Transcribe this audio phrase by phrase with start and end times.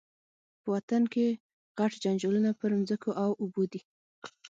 [0.61, 1.25] په وطن کي
[1.77, 3.81] غټ جنجالونه پر مځکو او اوبو دي